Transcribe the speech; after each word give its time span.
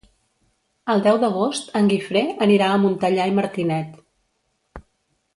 El 0.93 1.01
deu 1.07 1.17
d'agost 1.23 1.67
en 1.79 1.89
Guifré 1.91 2.23
anirà 2.45 2.69
a 2.69 2.79
Montellà 2.85 3.27
i 3.33 3.35
Martinet. 3.41 4.85